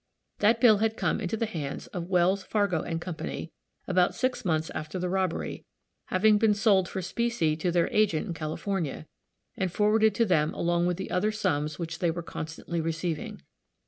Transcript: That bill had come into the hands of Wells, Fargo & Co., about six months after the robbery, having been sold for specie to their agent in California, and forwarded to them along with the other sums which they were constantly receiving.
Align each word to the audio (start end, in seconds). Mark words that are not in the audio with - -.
That 0.39 0.59
bill 0.59 0.79
had 0.79 0.97
come 0.97 1.21
into 1.21 1.37
the 1.37 1.45
hands 1.45 1.85
of 1.85 2.09
Wells, 2.09 2.41
Fargo 2.43 2.81
& 2.99 2.99
Co., 2.99 3.15
about 3.87 4.15
six 4.15 4.43
months 4.43 4.71
after 4.71 4.97
the 4.97 5.09
robbery, 5.09 5.63
having 6.05 6.39
been 6.39 6.55
sold 6.55 6.89
for 6.89 7.03
specie 7.03 7.55
to 7.57 7.69
their 7.71 7.87
agent 7.93 8.25
in 8.25 8.33
California, 8.33 9.05
and 9.55 9.71
forwarded 9.71 10.15
to 10.15 10.25
them 10.25 10.55
along 10.55 10.87
with 10.87 10.97
the 10.97 11.11
other 11.11 11.31
sums 11.31 11.77
which 11.77 11.99
they 11.99 12.09
were 12.09 12.23
constantly 12.23 12.81
receiving. 12.81 13.43